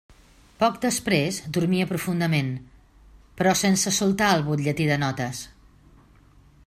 Poc 0.61 0.77
després 0.85 1.37
dormia 1.57 1.87
profundament, 1.91 2.49
però 3.43 3.53
sense 3.61 3.95
soltar 3.99 4.31
el 4.39 4.43
butlletí 4.49 4.89
de 4.95 4.99
notes. 5.05 5.45